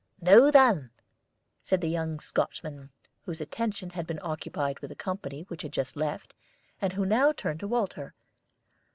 [0.19, 0.89] "Now, then,"
[1.61, 2.89] said the young Scotchman,
[3.21, 6.33] whose attention had been occupied with the company which had just left,
[6.81, 8.15] and who now turned to Walter.